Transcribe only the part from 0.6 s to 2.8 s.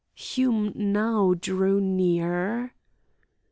now drew near.